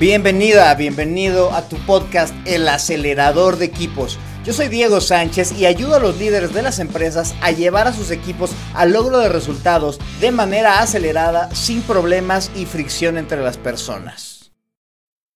Bienvenida, 0.00 0.74
bienvenido 0.76 1.52
a 1.52 1.68
tu 1.68 1.76
podcast 1.84 2.34
El 2.46 2.66
acelerador 2.70 3.58
de 3.58 3.66
equipos. 3.66 4.18
Yo 4.46 4.54
soy 4.54 4.68
Diego 4.68 5.02
Sánchez 5.02 5.52
y 5.52 5.66
ayudo 5.66 5.96
a 5.96 5.98
los 5.98 6.16
líderes 6.16 6.54
de 6.54 6.62
las 6.62 6.78
empresas 6.78 7.34
a 7.42 7.50
llevar 7.50 7.86
a 7.86 7.92
sus 7.92 8.10
equipos 8.10 8.52
al 8.72 8.94
logro 8.94 9.18
de 9.18 9.28
resultados 9.28 10.00
de 10.22 10.30
manera 10.30 10.80
acelerada, 10.80 11.54
sin 11.54 11.82
problemas 11.82 12.50
y 12.56 12.64
fricción 12.64 13.18
entre 13.18 13.42
las 13.42 13.58
personas. 13.58 14.29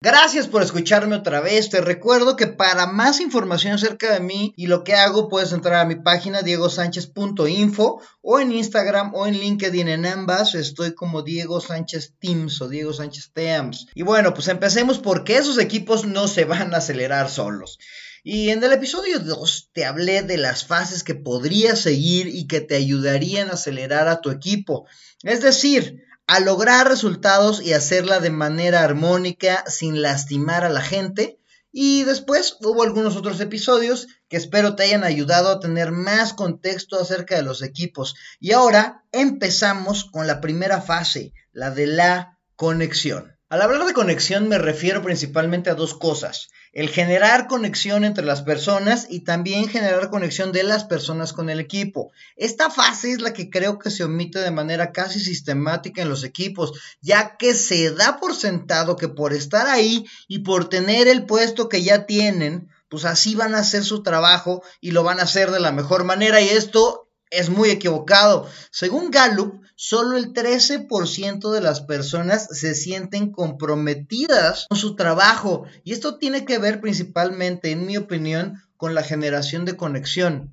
Gracias 0.05 0.49
por 0.49 0.63
escucharme 0.63 1.17
otra 1.17 1.41
vez. 1.41 1.71
Te 1.71 1.81
recuerdo 1.81 2.37
que 2.37 2.47
para 2.47 2.87
más 2.87 3.21
información 3.21 3.73
acerca 3.73 4.13
de 4.13 4.21
mí 4.21 4.53
y 4.55 4.67
lo 4.67 4.85
que 4.85 4.93
hago 4.93 5.31
puedes 5.31 5.51
entrar 5.53 5.77
a 5.77 5.87
mi 5.87 5.95
página 5.95 6.43
diegosánchez.info 6.43 8.03
o 8.21 8.39
en 8.39 8.53
Instagram 8.53 9.15
o 9.15 9.27
en 9.27 9.39
LinkedIn 9.39 9.89
en 9.89 10.05
ambas. 10.05 10.55
Estoy 10.55 10.95
como 10.95 11.23
Diego 11.23 11.59
Sánchez 11.59 12.17
Teams 12.21 12.61
o 12.61 12.69
Diego 12.69 12.93
Sánchez 12.93 13.31
Teams. 13.33 13.87
Y 13.95 14.03
bueno, 14.03 14.35
pues 14.35 14.49
empecemos 14.49 14.99
porque 14.99 15.39
esos 15.39 15.57
equipos 15.57 16.05
no 16.05 16.29
se 16.29 16.45
van 16.45 16.75
a 16.75 16.79
acelerar 16.79 17.31
solos. 17.31 17.79
Y 18.23 18.51
en 18.51 18.63
el 18.63 18.75
episodio 18.75 19.21
2 19.21 19.71
te 19.73 19.87
hablé 19.87 20.21
de 20.21 20.37
las 20.37 20.67
fases 20.67 21.03
que 21.03 21.15
podrías 21.15 21.81
seguir 21.81 22.27
y 22.27 22.47
que 22.47 22.61
te 22.61 22.77
ayudarían 22.77 23.49
a 23.49 23.55
acelerar 23.55 24.09
a 24.09 24.21
tu 24.21 24.31
equipo. 24.31 24.87
Es 25.23 25.41
decir, 25.41 26.04
a 26.27 26.41
lograr 26.41 26.89
resultados 26.89 27.63
y 27.63 27.73
hacerla 27.73 28.21
de 28.21 28.31
manera 28.31 28.83
armónica 28.83 29.65
sin 29.67 30.01
lastimar 30.03 30.65
a 30.65 30.71
la 30.71 30.81
gente. 30.81 31.39
Y 31.71 32.05
después 32.05 32.57
hubo 32.61 32.83
algunos 32.83 33.17
otros 33.17 33.41
episodios 33.41 34.07
que 34.29 34.37
espero 34.37 34.77
te 34.77 34.85
hayan 34.85 35.05
ayudado 35.05 35.51
a 35.51 35.61
tener 35.61 35.91
más 35.91 36.33
contexto 36.33 37.01
acerca 37.01 37.37
de 37.37 37.43
los 37.43 37.63
equipos. 37.63 38.15
Y 38.39 38.53
ahora 38.53 39.05
empezamos 39.13 40.05
con 40.05 40.27
la 40.27 40.41
primera 40.41 40.81
fase, 40.81 41.33
la 41.53 41.71
de 41.71 41.89
la 41.89 42.39
conexión. 42.57 43.37
Al 43.49 43.63
hablar 43.63 43.87
de 43.87 43.93
conexión 43.93 44.49
me 44.49 44.59
refiero 44.59 45.03
principalmente 45.03 45.69
a 45.69 45.75
dos 45.75 45.95
cosas. 45.95 46.49
El 46.75 46.89
generar 46.89 47.47
conexión 47.47 48.05
entre 48.05 48.25
las 48.25 48.43
personas 48.43 49.07
y 49.09 49.21
también 49.21 49.69
generar 49.69 50.11
conexión 50.11 50.51
de 50.51 50.65
las 50.65 50.83
personas 50.83 51.33
con 51.33 51.49
el 51.49 51.61
equipo. 51.61 52.11
Esta 52.35 52.69
fase 52.69 53.13
es 53.13 53.21
la 53.21 53.33
que 53.33 53.49
creo 53.49 53.79
que 53.79 53.93
se 53.93 54.03
omite 54.03 54.41
de 54.41 54.51
manera 54.51 54.91
casi 54.91 55.21
sistemática 55.21 56.03
en 56.03 56.09
los 56.09 56.25
equipos, 56.25 56.73
ya 57.01 57.37
que 57.37 57.55
se 57.55 57.93
da 57.93 58.19
por 58.19 58.35
sentado 58.35 58.97
que 58.97 59.09
por 59.09 59.33
estar 59.33 59.69
ahí 59.69 60.05
y 60.27 60.41
por 60.41 60.69
tener 60.69 61.07
el 61.07 61.27
puesto 61.27 61.69
que 61.69 61.85
ya 61.85 62.07
tienen, 62.07 62.69
pues 62.89 63.05
así 63.05 63.37
van 63.37 63.55
a 63.55 63.61
hacer 63.61 63.85
su 63.85 64.03
trabajo 64.03 64.63
y 64.81 64.91
lo 64.91 65.05
van 65.05 65.21
a 65.21 65.25
hacer 65.25 65.53
de 65.53 65.61
la 65.61 65.71
mejor 65.71 66.03
manera 66.03 66.41
y 66.41 66.49
esto 66.49 67.04
es 67.31 67.51
muy 67.51 67.71
equivocado. 67.71 68.49
Según 68.71 69.11
Gallup, 69.11 69.61
solo 69.77 70.17
el 70.17 70.33
13% 70.33 71.51
de 71.51 71.61
las 71.61 71.81
personas 71.81 72.49
se 72.51 72.75
sienten 72.75 73.33
comprometidas 73.33 74.67
con 74.69 74.79
su 74.79 74.95
trabajo 74.97 75.65
y 75.83 75.93
esto 75.93 76.19
tiene 76.19 76.45
que 76.45 76.59
ver 76.59 76.81
principalmente, 76.81 77.71
en 77.71 77.87
mi 77.87 77.97
opinión, 77.97 78.63
con 78.77 78.95
la 78.95 79.03
generación 79.03 79.65
de 79.65 79.77
conexión. 79.77 80.53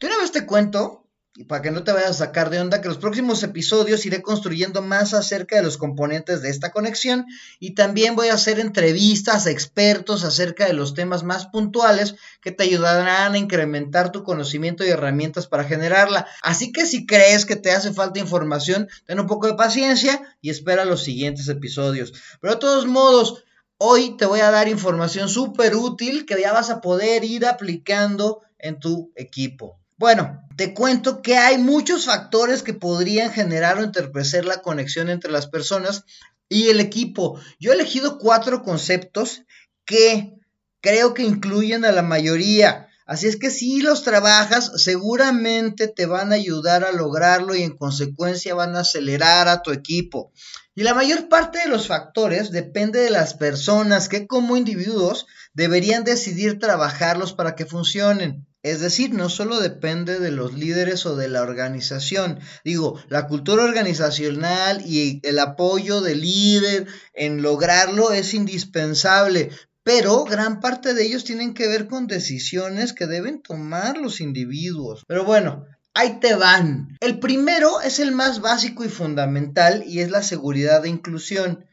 De 0.00 0.08
una 0.08 0.18
vez 0.18 0.32
te 0.32 0.46
cuento 0.46 1.05
y 1.36 1.44
para 1.44 1.60
que 1.60 1.70
no 1.70 1.84
te 1.84 1.92
vayas 1.92 2.10
a 2.10 2.26
sacar 2.26 2.48
de 2.48 2.60
onda, 2.60 2.80
que 2.80 2.88
los 2.88 2.96
próximos 2.96 3.42
episodios 3.42 4.06
iré 4.06 4.22
construyendo 4.22 4.80
más 4.80 5.12
acerca 5.12 5.56
de 5.56 5.62
los 5.62 5.76
componentes 5.76 6.40
de 6.40 6.48
esta 6.48 6.70
conexión 6.72 7.26
y 7.60 7.74
también 7.74 8.16
voy 8.16 8.28
a 8.28 8.34
hacer 8.34 8.58
entrevistas 8.58 9.46
a 9.46 9.50
expertos 9.50 10.24
acerca 10.24 10.66
de 10.66 10.72
los 10.72 10.94
temas 10.94 11.24
más 11.24 11.46
puntuales 11.46 12.14
que 12.40 12.52
te 12.52 12.64
ayudarán 12.64 13.34
a 13.34 13.38
incrementar 13.38 14.12
tu 14.12 14.24
conocimiento 14.24 14.84
y 14.84 14.88
herramientas 14.88 15.46
para 15.46 15.64
generarla. 15.64 16.26
Así 16.42 16.72
que 16.72 16.86
si 16.86 17.04
crees 17.04 17.44
que 17.44 17.56
te 17.56 17.70
hace 17.70 17.92
falta 17.92 18.18
información, 18.18 18.88
ten 19.04 19.20
un 19.20 19.26
poco 19.26 19.46
de 19.46 19.54
paciencia 19.54 20.22
y 20.40 20.48
espera 20.48 20.86
los 20.86 21.04
siguientes 21.04 21.48
episodios. 21.48 22.14
Pero 22.40 22.54
de 22.54 22.60
todos 22.60 22.86
modos, 22.86 23.44
hoy 23.76 24.16
te 24.16 24.24
voy 24.24 24.40
a 24.40 24.50
dar 24.50 24.68
información 24.68 25.28
súper 25.28 25.76
útil 25.76 26.24
que 26.24 26.40
ya 26.40 26.54
vas 26.54 26.70
a 26.70 26.80
poder 26.80 27.24
ir 27.24 27.44
aplicando 27.44 28.40
en 28.58 28.80
tu 28.80 29.12
equipo. 29.16 29.78
Bueno, 29.98 30.46
te 30.56 30.74
cuento 30.74 31.22
que 31.22 31.38
hay 31.38 31.56
muchos 31.56 32.04
factores 32.04 32.62
que 32.62 32.74
podrían 32.74 33.32
generar 33.32 33.78
o 33.78 33.82
entorpecer 33.82 34.44
la 34.44 34.60
conexión 34.60 35.08
entre 35.08 35.30
las 35.30 35.46
personas 35.46 36.04
y 36.48 36.68
el 36.68 36.80
equipo. 36.80 37.40
Yo 37.58 37.72
he 37.72 37.74
elegido 37.74 38.18
cuatro 38.18 38.62
conceptos 38.62 39.42
que 39.86 40.34
creo 40.82 41.14
que 41.14 41.22
incluyen 41.22 41.84
a 41.86 41.92
la 41.92 42.02
mayoría. 42.02 42.88
Así 43.06 43.26
es 43.26 43.36
que 43.36 43.50
si 43.50 43.80
los 43.80 44.02
trabajas, 44.02 44.72
seguramente 44.82 45.88
te 45.88 46.06
van 46.06 46.32
a 46.32 46.34
ayudar 46.34 46.84
a 46.84 46.92
lograrlo 46.92 47.54
y 47.54 47.62
en 47.62 47.76
consecuencia 47.76 48.54
van 48.54 48.76
a 48.76 48.80
acelerar 48.80 49.48
a 49.48 49.62
tu 49.62 49.70
equipo. 49.70 50.32
Y 50.74 50.82
la 50.82 50.92
mayor 50.92 51.28
parte 51.28 51.58
de 51.58 51.68
los 51.68 51.86
factores 51.86 52.50
depende 52.50 53.00
de 53.00 53.10
las 53.10 53.32
personas 53.32 54.10
que 54.10 54.26
como 54.26 54.58
individuos 54.58 55.26
deberían 55.54 56.04
decidir 56.04 56.58
trabajarlos 56.58 57.32
para 57.32 57.54
que 57.54 57.64
funcionen. 57.64 58.46
Es 58.66 58.80
decir, 58.80 59.14
no 59.14 59.28
solo 59.28 59.60
depende 59.60 60.18
de 60.18 60.32
los 60.32 60.54
líderes 60.54 61.06
o 61.06 61.14
de 61.14 61.28
la 61.28 61.42
organización. 61.42 62.40
Digo, 62.64 63.00
la 63.08 63.28
cultura 63.28 63.62
organizacional 63.62 64.82
y 64.84 65.20
el 65.22 65.38
apoyo 65.38 66.00
del 66.00 66.22
líder 66.22 66.88
en 67.14 67.42
lograrlo 67.42 68.10
es 68.10 68.34
indispensable, 68.34 69.50
pero 69.84 70.24
gran 70.24 70.58
parte 70.58 70.94
de 70.94 71.04
ellos 71.04 71.22
tienen 71.22 71.54
que 71.54 71.68
ver 71.68 71.86
con 71.86 72.08
decisiones 72.08 72.92
que 72.92 73.06
deben 73.06 73.40
tomar 73.40 73.98
los 73.98 74.20
individuos. 74.20 75.04
Pero 75.06 75.24
bueno, 75.24 75.64
ahí 75.94 76.18
te 76.18 76.34
van. 76.34 76.96
El 76.98 77.20
primero 77.20 77.80
es 77.82 78.00
el 78.00 78.10
más 78.10 78.40
básico 78.40 78.84
y 78.84 78.88
fundamental 78.88 79.84
y 79.86 80.00
es 80.00 80.10
la 80.10 80.24
seguridad 80.24 80.82
de 80.82 80.88
inclusión. 80.88 81.66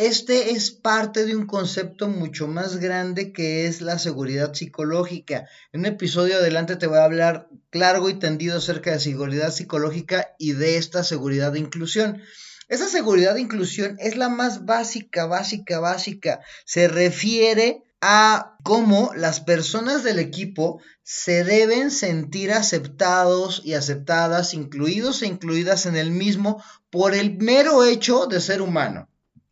Este 0.00 0.52
es 0.52 0.70
parte 0.70 1.26
de 1.26 1.34
un 1.34 1.44
concepto 1.44 2.06
mucho 2.06 2.46
más 2.46 2.76
grande 2.76 3.32
que 3.32 3.66
es 3.66 3.80
la 3.80 3.98
seguridad 3.98 4.54
psicológica. 4.54 5.48
En 5.72 5.80
un 5.80 5.86
episodio 5.86 6.36
adelante 6.36 6.76
te 6.76 6.86
voy 6.86 6.98
a 6.98 7.04
hablar 7.04 7.48
largo 7.72 8.08
y 8.08 8.16
tendido 8.16 8.58
acerca 8.58 8.92
de 8.92 9.00
seguridad 9.00 9.50
psicológica 9.50 10.36
y 10.38 10.52
de 10.52 10.76
esta 10.76 11.02
seguridad 11.02 11.50
de 11.50 11.58
inclusión. 11.58 12.22
Esa 12.68 12.86
seguridad 12.86 13.34
de 13.34 13.40
inclusión 13.40 13.96
es 13.98 14.16
la 14.16 14.28
más 14.28 14.64
básica, 14.66 15.26
básica, 15.26 15.80
básica. 15.80 16.42
Se 16.64 16.86
refiere 16.86 17.82
a 18.00 18.56
cómo 18.62 19.10
las 19.16 19.40
personas 19.40 20.04
del 20.04 20.20
equipo 20.20 20.80
se 21.02 21.42
deben 21.42 21.90
sentir 21.90 22.52
aceptados 22.52 23.62
y 23.64 23.74
aceptadas, 23.74 24.54
incluidos 24.54 25.22
e 25.22 25.26
incluidas 25.26 25.86
en 25.86 25.96
el 25.96 26.12
mismo 26.12 26.62
por 26.88 27.16
el 27.16 27.36
mero 27.38 27.82
hecho 27.82 28.26
de 28.26 28.40
ser 28.40 28.62
humano. 28.62 29.07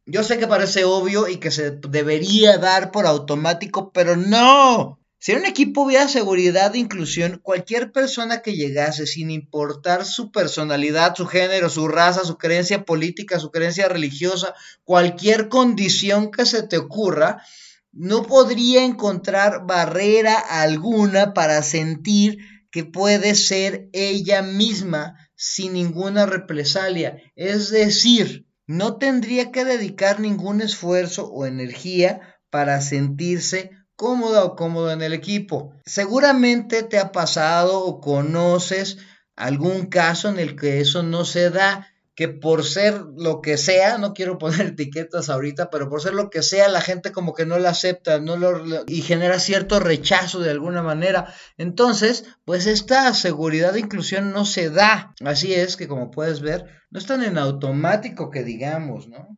Yo 0.08 0.22
sé 0.22 0.38
que 0.38 0.46
parece 0.46 0.84
obvio 0.84 1.26
y 1.26 1.38
que 1.38 1.50
se 1.50 1.72
debería 1.72 2.58
dar 2.58 2.92
por 2.92 3.06
automático, 3.06 3.90
pero 3.90 4.16
no. 4.16 5.00
Si 5.18 5.32
en 5.32 5.38
un 5.38 5.46
equipo 5.46 5.82
hubiera 5.82 6.06
seguridad 6.06 6.70
de 6.70 6.78
inclusión, 6.78 7.40
cualquier 7.42 7.90
persona 7.90 8.40
que 8.40 8.54
llegase, 8.54 9.08
sin 9.08 9.32
importar 9.32 10.04
su 10.04 10.30
personalidad, 10.30 11.16
su 11.16 11.26
género, 11.26 11.68
su 11.68 11.88
raza, 11.88 12.24
su 12.24 12.38
creencia 12.38 12.84
política, 12.84 13.40
su 13.40 13.50
creencia 13.50 13.88
religiosa, 13.88 14.54
cualquier 14.84 15.48
condición 15.48 16.30
que 16.30 16.46
se 16.46 16.62
te 16.62 16.78
ocurra, 16.78 17.42
no 17.90 18.22
podría 18.22 18.84
encontrar 18.84 19.66
barrera 19.66 20.38
alguna 20.38 21.34
para 21.34 21.60
sentir 21.64 22.38
que 22.70 22.84
puede 22.84 23.34
ser 23.34 23.88
ella 23.92 24.42
misma 24.42 25.16
sin 25.34 25.72
ninguna 25.72 26.26
represalia. 26.26 27.20
Es 27.34 27.70
decir, 27.70 28.45
no 28.66 28.96
tendría 28.96 29.52
que 29.52 29.64
dedicar 29.64 30.20
ningún 30.20 30.60
esfuerzo 30.60 31.30
o 31.30 31.46
energía 31.46 32.20
para 32.50 32.80
sentirse 32.80 33.70
cómoda 33.96 34.44
o 34.44 34.56
cómodo 34.56 34.90
en 34.92 35.02
el 35.02 35.12
equipo. 35.12 35.72
Seguramente 35.84 36.82
te 36.82 36.98
ha 36.98 37.12
pasado 37.12 37.84
o 37.84 38.00
conoces 38.00 38.98
algún 39.34 39.86
caso 39.86 40.28
en 40.28 40.38
el 40.38 40.56
que 40.56 40.80
eso 40.80 41.02
no 41.02 41.24
se 41.24 41.50
da 41.50 41.88
que 42.16 42.28
por 42.28 42.64
ser 42.64 43.02
lo 43.16 43.42
que 43.42 43.58
sea, 43.58 43.98
no 43.98 44.14
quiero 44.14 44.38
poner 44.38 44.68
etiquetas 44.68 45.28
ahorita, 45.28 45.70
pero 45.70 45.88
por 45.88 46.00
ser 46.00 46.14
lo 46.14 46.30
que 46.30 46.42
sea, 46.42 46.68
la 46.68 46.80
gente 46.80 47.12
como 47.12 47.34
que 47.34 47.46
no 47.46 47.58
la 47.58 47.70
acepta, 47.70 48.18
no 48.18 48.36
lo, 48.36 48.84
y 48.88 49.02
genera 49.02 49.38
cierto 49.38 49.78
rechazo 49.78 50.40
de 50.40 50.50
alguna 50.50 50.82
manera. 50.82 51.32
Entonces, 51.58 52.24
pues 52.44 52.66
esta 52.66 53.12
seguridad 53.14 53.74
de 53.74 53.80
inclusión 53.80 54.32
no 54.32 54.46
se 54.46 54.70
da. 54.70 55.14
Así 55.24 55.54
es 55.54 55.76
que 55.76 55.86
como 55.86 56.10
puedes 56.10 56.40
ver, 56.40 56.64
no 56.90 56.98
están 56.98 57.22
en 57.22 57.38
automático 57.38 58.30
que 58.30 58.42
digamos, 58.42 59.08
¿no? 59.08 59.36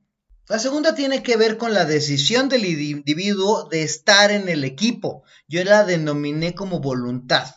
La 0.48 0.58
segunda 0.58 0.94
tiene 0.94 1.22
que 1.22 1.36
ver 1.36 1.58
con 1.58 1.74
la 1.74 1.84
decisión 1.84 2.48
del 2.48 2.64
individuo 2.64 3.68
de 3.68 3.82
estar 3.82 4.30
en 4.30 4.48
el 4.48 4.64
equipo. 4.64 5.22
Yo 5.46 5.62
la 5.62 5.84
denominé 5.84 6.54
como 6.54 6.80
voluntad. 6.80 7.54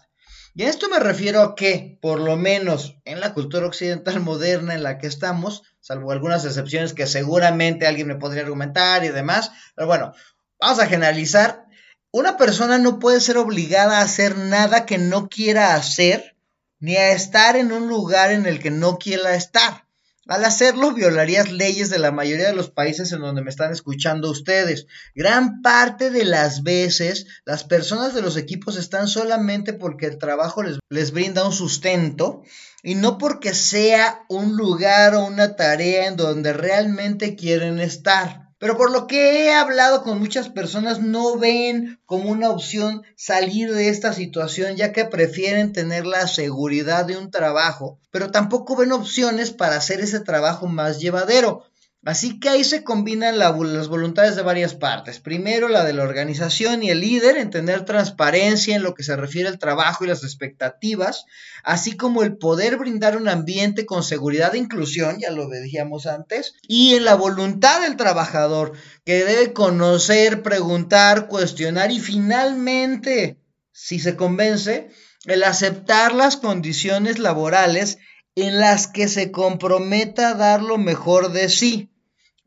Y 0.53 0.63
a 0.63 0.69
esto 0.69 0.89
me 0.89 0.99
refiero 0.99 1.41
a 1.41 1.55
que, 1.55 1.97
por 2.01 2.19
lo 2.19 2.35
menos 2.35 2.97
en 3.05 3.21
la 3.21 3.33
cultura 3.33 3.67
occidental 3.67 4.19
moderna 4.19 4.73
en 4.73 4.83
la 4.83 4.97
que 4.97 5.07
estamos, 5.07 5.63
salvo 5.79 6.11
algunas 6.11 6.43
excepciones 6.43 6.93
que 6.93 7.07
seguramente 7.07 7.87
alguien 7.87 8.07
me 8.07 8.15
podría 8.15 8.43
argumentar 8.43 9.05
y 9.05 9.09
demás, 9.09 9.51
pero 9.75 9.87
bueno, 9.87 10.13
vamos 10.59 10.79
a 10.79 10.87
generalizar, 10.87 11.65
una 12.11 12.35
persona 12.35 12.77
no 12.77 12.99
puede 12.99 13.21
ser 13.21 13.37
obligada 13.37 13.99
a 13.99 14.03
hacer 14.03 14.37
nada 14.37 14.85
que 14.85 14.97
no 14.97 15.29
quiera 15.29 15.75
hacer, 15.75 16.35
ni 16.79 16.97
a 16.97 17.11
estar 17.11 17.55
en 17.55 17.71
un 17.71 17.87
lugar 17.87 18.31
en 18.31 18.45
el 18.45 18.59
que 18.59 18.71
no 18.71 18.97
quiera 18.97 19.35
estar. 19.35 19.80
Al 20.27 20.45
hacerlo, 20.45 20.93
violarías 20.93 21.51
leyes 21.51 21.89
de 21.89 21.97
la 21.97 22.11
mayoría 22.11 22.47
de 22.47 22.55
los 22.55 22.69
países 22.69 23.11
en 23.11 23.21
donde 23.21 23.41
me 23.41 23.49
están 23.49 23.71
escuchando 23.71 24.29
ustedes. 24.29 24.85
Gran 25.15 25.61
parte 25.63 26.11
de 26.11 26.25
las 26.25 26.61
veces, 26.61 27.25
las 27.43 27.63
personas 27.63 28.13
de 28.13 28.21
los 28.21 28.37
equipos 28.37 28.77
están 28.77 29.07
solamente 29.07 29.73
porque 29.73 30.05
el 30.05 30.19
trabajo 30.19 30.61
les, 30.61 30.77
les 30.89 31.11
brinda 31.11 31.45
un 31.45 31.53
sustento 31.53 32.43
y 32.83 32.95
no 32.95 33.17
porque 33.17 33.55
sea 33.55 34.25
un 34.29 34.55
lugar 34.55 35.15
o 35.15 35.25
una 35.25 35.55
tarea 35.55 36.07
en 36.07 36.17
donde 36.17 36.53
realmente 36.53 37.35
quieren 37.35 37.79
estar. 37.79 38.40
Pero 38.61 38.77
por 38.77 38.91
lo 38.91 39.07
que 39.07 39.47
he 39.47 39.53
hablado 39.55 40.03
con 40.03 40.19
muchas 40.19 40.47
personas, 40.47 41.01
no 41.01 41.39
ven 41.39 41.99
como 42.05 42.29
una 42.29 42.51
opción 42.51 43.01
salir 43.15 43.73
de 43.73 43.89
esta 43.89 44.13
situación, 44.13 44.75
ya 44.75 44.91
que 44.91 45.03
prefieren 45.03 45.73
tener 45.73 46.05
la 46.05 46.27
seguridad 46.27 47.05
de 47.05 47.17
un 47.17 47.31
trabajo, 47.31 47.97
pero 48.11 48.29
tampoco 48.29 48.75
ven 48.75 48.91
opciones 48.91 49.49
para 49.49 49.77
hacer 49.77 49.99
ese 49.99 50.19
trabajo 50.19 50.67
más 50.67 50.99
llevadero. 50.99 51.63
Así 52.03 52.39
que 52.39 52.49
ahí 52.49 52.63
se 52.63 52.83
combinan 52.83 53.37
las 53.37 53.87
voluntades 53.87 54.35
de 54.35 54.41
varias 54.41 54.73
partes. 54.73 55.19
Primero, 55.19 55.67
la 55.67 55.83
de 55.83 55.93
la 55.93 56.01
organización 56.01 56.81
y 56.81 56.89
el 56.89 56.99
líder 56.99 57.37
en 57.37 57.51
tener 57.51 57.85
transparencia 57.85 58.75
en 58.75 58.81
lo 58.81 58.95
que 58.95 59.03
se 59.03 59.15
refiere 59.15 59.47
al 59.47 59.59
trabajo 59.59 60.03
y 60.03 60.07
las 60.07 60.23
expectativas, 60.23 61.25
así 61.63 61.95
como 61.95 62.23
el 62.23 62.37
poder 62.37 62.77
brindar 62.77 63.17
un 63.17 63.29
ambiente 63.29 63.85
con 63.85 64.03
seguridad 64.03 64.55
e 64.55 64.57
inclusión, 64.57 65.19
ya 65.19 65.29
lo 65.29 65.47
decíamos 65.47 66.07
antes, 66.07 66.55
y 66.67 66.95
en 66.95 67.05
la 67.05 67.13
voluntad 67.13 67.81
del 67.81 67.97
trabajador, 67.97 68.73
que 69.05 69.23
debe 69.23 69.53
conocer, 69.53 70.41
preguntar, 70.41 71.27
cuestionar 71.27 71.91
y 71.91 71.99
finalmente, 71.99 73.37
si 73.73 73.99
se 73.99 74.15
convence, 74.15 74.89
el 75.25 75.43
aceptar 75.43 76.15
las 76.15 76.37
condiciones 76.37 77.19
laborales 77.19 77.99
en 78.33 78.59
las 78.59 78.87
que 78.87 79.07
se 79.07 79.29
comprometa 79.29 80.29
a 80.29 80.33
dar 80.33 80.63
lo 80.63 80.79
mejor 80.79 81.31
de 81.31 81.47
sí. 81.47 81.90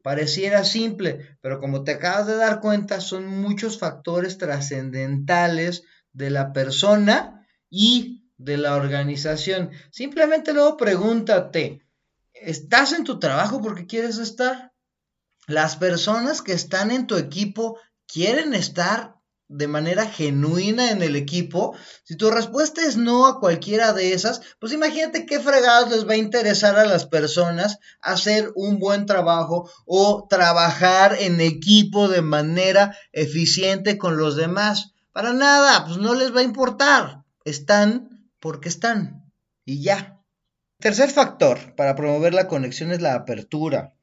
Pareciera 0.05 0.65
simple, 0.65 1.39
pero 1.41 1.61
como 1.61 1.83
te 1.83 1.93
acabas 1.93 2.27
de 2.27 2.37
dar 2.37 2.61
cuenta, 2.61 3.01
son 3.01 3.27
muchos 3.27 3.79
factores 3.79 4.37
trascendentales 4.37 5.85
de 6.13 6.29
la 6.29 6.53
persona 6.53 7.47
y 7.71 8.29
de 8.37 8.59
la 8.59 8.77
organización. 8.77 9.71
Simplemente 9.91 10.53
luego 10.53 10.77
pregúntate, 10.77 11.87
¿estás 12.35 12.93
en 12.93 13.05
tu 13.05 13.19
trabajo 13.19 13.63
porque 13.63 13.87
quieres 13.87 14.19
estar? 14.19 14.75
¿Las 15.47 15.77
personas 15.77 16.43
que 16.43 16.53
están 16.53 16.91
en 16.91 17.07
tu 17.07 17.17
equipo 17.17 17.79
quieren 18.07 18.53
estar 18.53 19.14
de 19.49 19.69
manera 19.69 20.07
genuina 20.07 20.91
en 20.91 21.03
el 21.03 21.17
equipo, 21.17 21.77
si 22.03 22.17
tu 22.17 22.31
respuesta 22.31 22.83
es 22.87 22.97
no 22.97 23.27
a 23.27 23.41
cualquiera 23.41 23.93
de 23.93 24.13
esas, 24.13 24.41
pues 24.59 24.73
imagínate 24.73 25.27
qué 25.27 25.41
fregados 25.41 25.91
les 25.91 26.09
va 26.09 26.15
a 26.15 26.17
interesar 26.17 26.79
a 26.79 26.87
las 26.87 27.07
personas 27.07 27.79
hacer 28.01 28.53
un 28.55 28.79
buen 28.79 29.07
trabajo 29.07 29.71
o 29.85 30.27
trabajar 30.29 31.17
en 31.21 31.41
equipo 31.41 32.09
de 32.09 32.23
manera 32.23 32.97
eficiente 33.13 33.99
con 33.99 34.17
los 34.17 34.37
demás. 34.37 34.93
Para 35.13 35.33
nada, 35.33 35.85
pues 35.85 35.99
no 35.99 36.15
les 36.15 36.35
va 36.35 36.41
a 36.41 36.45
importar. 36.45 37.25
Están 37.45 38.29
porque 38.41 38.69
están. 38.69 39.31
Y 39.65 39.83
ya. 39.83 40.21
Tercer 40.79 41.11
factor 41.11 41.75
para 41.77 41.95
promover 41.95 42.35
la 42.35 42.49
conexión 42.49 42.93
es 42.93 43.01
la 43.01 43.15
apertura. 43.15 43.94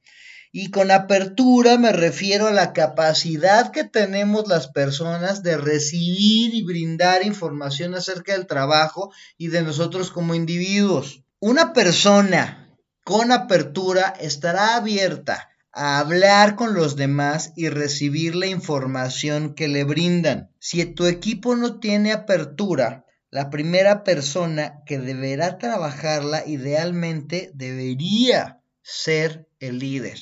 Y 0.53 0.69
con 0.69 0.91
apertura 0.91 1.77
me 1.77 1.93
refiero 1.93 2.47
a 2.47 2.51
la 2.51 2.73
capacidad 2.73 3.71
que 3.71 3.85
tenemos 3.85 4.49
las 4.49 4.67
personas 4.67 5.43
de 5.43 5.55
recibir 5.55 6.53
y 6.53 6.63
brindar 6.63 7.25
información 7.25 7.95
acerca 7.95 8.33
del 8.33 8.47
trabajo 8.47 9.13
y 9.37 9.47
de 9.47 9.61
nosotros 9.61 10.11
como 10.11 10.35
individuos. 10.35 11.23
Una 11.39 11.71
persona 11.71 12.77
con 13.05 13.31
apertura 13.31 14.13
estará 14.19 14.75
abierta 14.75 15.49
a 15.71 15.99
hablar 15.99 16.55
con 16.55 16.73
los 16.73 16.97
demás 16.97 17.53
y 17.55 17.69
recibir 17.69 18.35
la 18.35 18.47
información 18.47 19.55
que 19.55 19.69
le 19.69 19.85
brindan. 19.85 20.51
Si 20.59 20.83
tu 20.83 21.05
equipo 21.05 21.55
no 21.55 21.79
tiene 21.79 22.11
apertura, 22.11 23.05
la 23.29 23.49
primera 23.49 24.03
persona 24.03 24.83
que 24.85 24.99
deberá 24.99 25.57
trabajarla 25.57 26.45
idealmente 26.45 27.51
debería 27.53 28.61
ser 28.81 29.47
el 29.61 29.79
líder. 29.79 30.19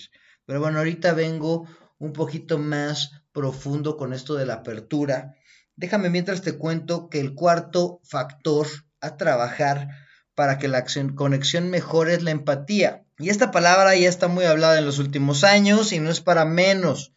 Pero 0.50 0.62
bueno, 0.62 0.80
ahorita 0.80 1.14
vengo 1.14 1.68
un 2.00 2.12
poquito 2.12 2.58
más 2.58 3.12
profundo 3.32 3.98
con 3.98 4.14
esto 4.14 4.34
de 4.34 4.48
la 4.48 4.56
apertura. 4.56 5.36
Déjame 5.76 6.10
mientras 6.10 6.42
te 6.42 6.54
cuento 6.54 7.08
que 7.08 7.20
el 7.20 7.36
cuarto 7.36 8.02
factor 8.04 8.66
a 9.00 9.16
trabajar 9.16 9.90
para 10.34 10.58
que 10.58 10.68
la 10.68 10.86
conexión 11.14 11.70
mejore 11.70 12.16
es 12.16 12.24
la 12.24 12.32
empatía. 12.32 13.06
Y 13.20 13.30
esta 13.30 13.52
palabra 13.52 13.96
ya 13.96 14.10
está 14.10 14.28
muy 14.28 14.46
hablada 14.46 14.80
en 14.80 14.88
los 14.88 14.98
últimos 14.98 15.44
años 15.44 15.92
y 15.92 16.00
no 16.00 16.10
es 16.10 16.20
para 16.20 16.46
menos. 16.46 17.14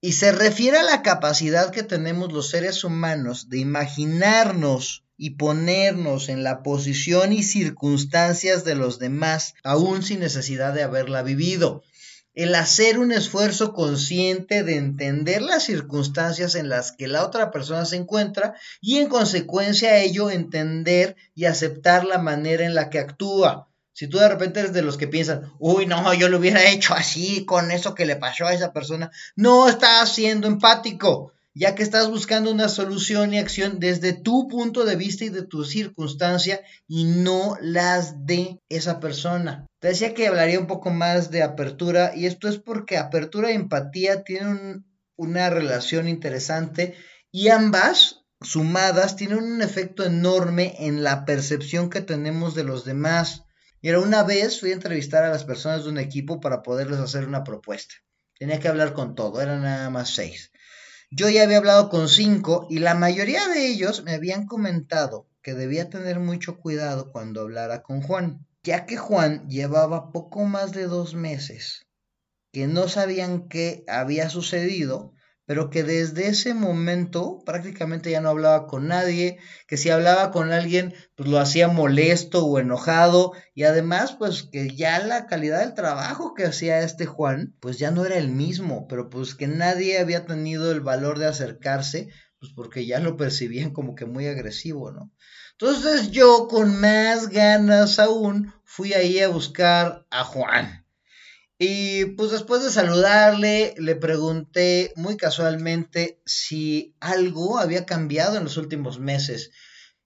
Y 0.00 0.12
se 0.12 0.30
refiere 0.30 0.78
a 0.78 0.84
la 0.84 1.02
capacidad 1.02 1.72
que 1.72 1.82
tenemos 1.82 2.32
los 2.32 2.50
seres 2.50 2.84
humanos 2.84 3.48
de 3.48 3.58
imaginarnos 3.58 5.02
y 5.16 5.30
ponernos 5.30 6.28
en 6.28 6.44
la 6.44 6.62
posición 6.62 7.32
y 7.32 7.42
circunstancias 7.42 8.62
de 8.62 8.76
los 8.76 9.00
demás, 9.00 9.54
aún 9.64 10.04
sin 10.04 10.20
necesidad 10.20 10.72
de 10.72 10.84
haberla 10.84 11.22
vivido 11.22 11.82
el 12.34 12.54
hacer 12.54 12.98
un 12.98 13.12
esfuerzo 13.12 13.72
consciente 13.72 14.62
de 14.62 14.76
entender 14.76 15.42
las 15.42 15.64
circunstancias 15.64 16.54
en 16.54 16.68
las 16.68 16.92
que 16.92 17.08
la 17.08 17.24
otra 17.24 17.50
persona 17.50 17.84
se 17.84 17.96
encuentra 17.96 18.54
y 18.80 18.98
en 18.98 19.08
consecuencia 19.08 19.90
a 19.90 19.98
ello 19.98 20.30
entender 20.30 21.16
y 21.34 21.46
aceptar 21.46 22.04
la 22.04 22.18
manera 22.18 22.64
en 22.64 22.74
la 22.74 22.88
que 22.88 22.98
actúa. 22.98 23.68
Si 23.92 24.06
tú 24.06 24.18
de 24.18 24.28
repente 24.28 24.60
eres 24.60 24.72
de 24.72 24.82
los 24.82 24.96
que 24.96 25.08
piensan, 25.08 25.52
uy, 25.58 25.86
no, 25.86 26.14
yo 26.14 26.28
lo 26.28 26.38
hubiera 26.38 26.70
hecho 26.70 26.94
así 26.94 27.44
con 27.44 27.70
eso 27.70 27.94
que 27.94 28.06
le 28.06 28.16
pasó 28.16 28.46
a 28.46 28.54
esa 28.54 28.72
persona, 28.72 29.10
no 29.36 29.68
estás 29.68 30.14
siendo 30.14 30.46
empático 30.46 31.34
ya 31.54 31.74
que 31.74 31.82
estás 31.82 32.08
buscando 32.08 32.50
una 32.50 32.68
solución 32.68 33.34
y 33.34 33.38
acción 33.38 33.80
desde 33.80 34.12
tu 34.12 34.48
punto 34.48 34.84
de 34.84 34.96
vista 34.96 35.24
y 35.24 35.30
de 35.30 35.42
tu 35.42 35.64
circunstancia 35.64 36.60
y 36.86 37.04
no 37.04 37.56
las 37.60 38.26
de 38.26 38.60
esa 38.68 39.00
persona. 39.00 39.66
Te 39.80 39.88
decía 39.88 40.14
que 40.14 40.28
hablaría 40.28 40.60
un 40.60 40.66
poco 40.66 40.90
más 40.90 41.30
de 41.30 41.42
apertura 41.42 42.12
y 42.14 42.26
esto 42.26 42.48
es 42.48 42.58
porque 42.58 42.98
apertura 42.98 43.50
y 43.50 43.54
empatía 43.54 44.22
tienen 44.22 44.84
una 45.16 45.50
relación 45.50 46.08
interesante 46.08 46.94
y 47.32 47.48
ambas 47.48 48.24
sumadas 48.40 49.16
tienen 49.16 49.38
un 49.38 49.62
efecto 49.62 50.04
enorme 50.04 50.76
en 50.78 51.02
la 51.02 51.24
percepción 51.24 51.90
que 51.90 52.00
tenemos 52.00 52.54
de 52.54 52.64
los 52.64 52.84
demás. 52.84 53.44
Y 53.82 53.88
era 53.88 54.00
una 54.00 54.22
vez 54.22 54.60
fui 54.60 54.70
a 54.70 54.74
entrevistar 54.74 55.24
a 55.24 55.30
las 55.30 55.44
personas 55.44 55.84
de 55.84 55.90
un 55.90 55.98
equipo 55.98 56.40
para 56.40 56.62
poderles 56.62 57.00
hacer 57.00 57.26
una 57.26 57.44
propuesta. 57.44 57.94
Tenía 58.38 58.58
que 58.58 58.68
hablar 58.68 58.94
con 58.94 59.14
todo, 59.14 59.40
eran 59.40 59.62
nada 59.62 59.90
más 59.90 60.14
seis. 60.14 60.50
Yo 61.12 61.28
ya 61.28 61.42
había 61.42 61.58
hablado 61.58 61.88
con 61.88 62.08
cinco 62.08 62.68
y 62.70 62.78
la 62.78 62.94
mayoría 62.94 63.48
de 63.48 63.66
ellos 63.66 64.04
me 64.04 64.14
habían 64.14 64.46
comentado 64.46 65.26
que 65.42 65.54
debía 65.54 65.90
tener 65.90 66.20
mucho 66.20 66.60
cuidado 66.60 67.10
cuando 67.10 67.40
hablara 67.40 67.82
con 67.82 68.00
Juan, 68.00 68.46
ya 68.62 68.86
que 68.86 68.96
Juan 68.96 69.48
llevaba 69.48 70.12
poco 70.12 70.44
más 70.44 70.70
de 70.70 70.84
dos 70.86 71.16
meses, 71.16 71.88
que 72.52 72.68
no 72.68 72.86
sabían 72.86 73.48
qué 73.48 73.82
había 73.88 74.30
sucedido 74.30 75.12
pero 75.50 75.68
que 75.68 75.82
desde 75.82 76.28
ese 76.28 76.54
momento 76.54 77.42
prácticamente 77.44 78.12
ya 78.12 78.20
no 78.20 78.28
hablaba 78.28 78.68
con 78.68 78.86
nadie, 78.86 79.40
que 79.66 79.76
si 79.76 79.90
hablaba 79.90 80.30
con 80.30 80.52
alguien, 80.52 80.94
pues 81.16 81.28
lo 81.28 81.40
hacía 81.40 81.66
molesto 81.66 82.46
o 82.46 82.60
enojado, 82.60 83.32
y 83.52 83.64
además, 83.64 84.14
pues 84.16 84.44
que 84.44 84.76
ya 84.76 85.00
la 85.00 85.26
calidad 85.26 85.58
del 85.58 85.74
trabajo 85.74 86.34
que 86.34 86.44
hacía 86.44 86.78
este 86.82 87.04
Juan, 87.04 87.56
pues 87.58 87.80
ya 87.80 87.90
no 87.90 88.04
era 88.06 88.16
el 88.16 88.28
mismo, 88.28 88.86
pero 88.86 89.10
pues 89.10 89.34
que 89.34 89.48
nadie 89.48 89.98
había 89.98 90.24
tenido 90.24 90.70
el 90.70 90.82
valor 90.82 91.18
de 91.18 91.26
acercarse, 91.26 92.10
pues 92.38 92.52
porque 92.54 92.86
ya 92.86 93.00
lo 93.00 93.16
percibían 93.16 93.72
como 93.72 93.96
que 93.96 94.06
muy 94.06 94.28
agresivo, 94.28 94.92
¿no? 94.92 95.10
Entonces 95.58 96.12
yo 96.12 96.46
con 96.46 96.80
más 96.80 97.28
ganas 97.28 97.98
aún 97.98 98.54
fui 98.62 98.92
ahí 98.92 99.18
a 99.18 99.26
buscar 99.26 100.06
a 100.10 100.22
Juan. 100.22 100.79
Y 101.62 102.06
pues 102.16 102.30
después 102.30 102.64
de 102.64 102.70
saludarle, 102.70 103.74
le 103.76 103.94
pregunté 103.94 104.94
muy 104.96 105.18
casualmente 105.18 106.22
si 106.24 106.96
algo 107.00 107.58
había 107.58 107.84
cambiado 107.84 108.38
en 108.38 108.44
los 108.44 108.56
últimos 108.56 108.98
meses. 108.98 109.50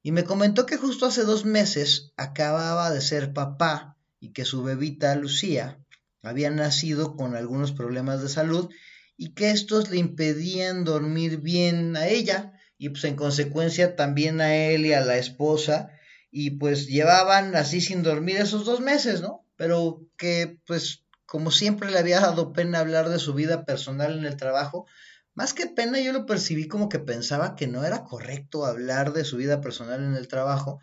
Y 0.02 0.10
me 0.10 0.24
comentó 0.24 0.66
que 0.66 0.78
justo 0.78 1.06
hace 1.06 1.22
dos 1.22 1.44
meses 1.44 2.12
acababa 2.16 2.90
de 2.90 3.00
ser 3.00 3.32
papá 3.32 3.96
y 4.18 4.32
que 4.32 4.44
su 4.44 4.64
bebita 4.64 5.14
Lucía 5.14 5.78
había 6.24 6.50
nacido 6.50 7.14
con 7.14 7.36
algunos 7.36 7.70
problemas 7.70 8.20
de 8.20 8.30
salud 8.30 8.68
y 9.16 9.34
que 9.34 9.52
estos 9.52 9.90
le 9.90 9.98
impedían 9.98 10.82
dormir 10.82 11.36
bien 11.36 11.96
a 11.96 12.08
ella 12.08 12.54
y 12.78 12.88
pues 12.88 13.04
en 13.04 13.14
consecuencia 13.14 13.94
también 13.94 14.40
a 14.40 14.56
él 14.56 14.86
y 14.86 14.92
a 14.92 15.04
la 15.04 15.18
esposa 15.18 15.90
y 16.32 16.50
pues 16.50 16.88
llevaban 16.88 17.54
así 17.54 17.80
sin 17.80 18.02
dormir 18.02 18.38
esos 18.38 18.64
dos 18.64 18.80
meses, 18.80 19.20
¿no? 19.20 19.46
Pero 19.54 20.04
que 20.16 20.58
pues 20.66 21.03
como 21.34 21.50
siempre 21.50 21.90
le 21.90 21.98
había 21.98 22.20
dado 22.20 22.52
pena 22.52 22.78
hablar 22.78 23.08
de 23.08 23.18
su 23.18 23.34
vida 23.34 23.64
personal 23.64 24.16
en 24.16 24.24
el 24.24 24.36
trabajo, 24.36 24.86
más 25.34 25.52
que 25.52 25.66
pena 25.66 25.98
yo 25.98 26.12
lo 26.12 26.26
percibí 26.26 26.68
como 26.68 26.88
que 26.88 27.00
pensaba 27.00 27.56
que 27.56 27.66
no 27.66 27.84
era 27.84 28.04
correcto 28.04 28.64
hablar 28.64 29.12
de 29.12 29.24
su 29.24 29.36
vida 29.36 29.60
personal 29.60 30.04
en 30.04 30.14
el 30.14 30.28
trabajo, 30.28 30.78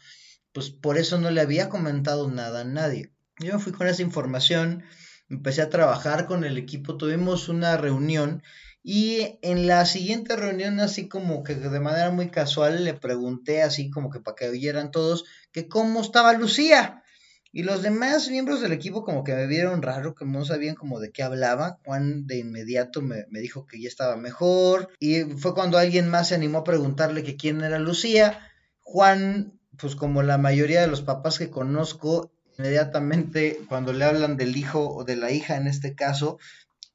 pues 0.51 0.69
por 0.69 0.97
eso 0.97 1.17
no 1.19 1.31
le 1.31 1.39
había 1.39 1.69
comentado 1.69 2.29
nada 2.29 2.59
a 2.59 2.65
nadie. 2.65 3.13
Yo 3.39 3.59
fui 3.59 3.71
con 3.71 3.87
esa 3.87 4.01
información, 4.01 4.83
empecé 5.29 5.61
a 5.61 5.69
trabajar 5.69 6.25
con 6.25 6.43
el 6.43 6.57
equipo, 6.57 6.97
tuvimos 6.97 7.47
una 7.47 7.77
reunión 7.77 8.43
y 8.83 9.39
en 9.43 9.67
la 9.67 9.85
siguiente 9.85 10.35
reunión, 10.35 10.81
así 10.81 11.07
como 11.07 11.43
que 11.43 11.55
de 11.55 11.79
manera 11.79 12.11
muy 12.11 12.29
casual, 12.29 12.83
le 12.83 12.93
pregunté, 12.93 13.61
así 13.63 13.89
como 13.89 14.09
que 14.09 14.19
para 14.19 14.35
que 14.35 14.49
oyeran 14.49 14.91
todos, 14.91 15.23
que 15.53 15.69
cómo 15.69 16.01
estaba 16.01 16.33
Lucía. 16.33 17.05
Y 17.53 17.63
los 17.63 17.81
demás 17.81 18.29
miembros 18.29 18.61
del 18.61 18.71
equipo 18.71 19.03
como 19.03 19.23
que 19.23 19.35
me 19.35 19.45
vieron 19.45 19.81
raro, 19.81 20.15
que 20.15 20.25
no 20.25 20.45
sabían 20.45 20.75
como 20.75 20.99
de 20.99 21.11
qué 21.11 21.23
hablaba. 21.23 21.79
Juan 21.83 22.25
de 22.25 22.37
inmediato 22.37 23.01
me, 23.01 23.25
me, 23.29 23.39
dijo 23.39 23.65
que 23.65 23.81
ya 23.81 23.89
estaba 23.89 24.15
mejor. 24.15 24.89
Y 24.99 25.23
fue 25.23 25.53
cuando 25.53 25.77
alguien 25.77 26.09
más 26.09 26.29
se 26.29 26.35
animó 26.35 26.59
a 26.59 26.63
preguntarle 26.63 27.23
que 27.23 27.35
quién 27.35 27.61
era 27.61 27.77
Lucía. 27.77 28.39
Juan, 28.79 29.59
pues 29.77 29.95
como 29.95 30.23
la 30.23 30.37
mayoría 30.37 30.81
de 30.81 30.87
los 30.87 31.01
papás 31.01 31.39
que 31.39 31.49
conozco, 31.49 32.31
inmediatamente 32.57 33.59
cuando 33.67 33.91
le 33.91 34.05
hablan 34.05 34.37
del 34.37 34.55
hijo 34.55 34.89
o 34.89 35.03
de 35.03 35.15
la 35.15 35.31
hija 35.31 35.57
en 35.57 35.67
este 35.67 35.95
caso, 35.95 36.37